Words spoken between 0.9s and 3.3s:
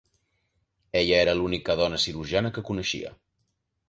Ella era l"única dona cirurgiana que coneixia.